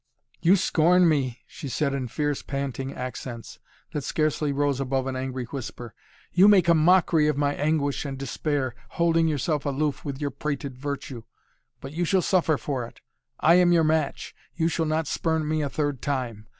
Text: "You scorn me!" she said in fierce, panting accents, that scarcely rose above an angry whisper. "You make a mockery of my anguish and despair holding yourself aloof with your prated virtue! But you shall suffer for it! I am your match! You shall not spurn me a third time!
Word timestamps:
"You 0.41 0.55
scorn 0.55 1.07
me!" 1.07 1.41
she 1.45 1.69
said 1.69 1.93
in 1.93 2.07
fierce, 2.07 2.41
panting 2.41 2.91
accents, 2.91 3.59
that 3.91 4.03
scarcely 4.03 4.51
rose 4.51 4.79
above 4.79 5.05
an 5.05 5.15
angry 5.15 5.45
whisper. 5.45 5.93
"You 6.33 6.47
make 6.47 6.67
a 6.67 6.73
mockery 6.73 7.27
of 7.27 7.37
my 7.37 7.53
anguish 7.53 8.03
and 8.03 8.17
despair 8.17 8.73
holding 8.97 9.27
yourself 9.27 9.63
aloof 9.63 10.03
with 10.03 10.19
your 10.19 10.31
prated 10.31 10.75
virtue! 10.75 11.21
But 11.81 11.91
you 11.93 12.03
shall 12.03 12.23
suffer 12.23 12.57
for 12.57 12.83
it! 12.87 12.99
I 13.41 13.53
am 13.61 13.71
your 13.71 13.83
match! 13.83 14.33
You 14.55 14.69
shall 14.69 14.87
not 14.87 15.05
spurn 15.05 15.47
me 15.47 15.61
a 15.61 15.69
third 15.69 16.01
time! 16.01 16.47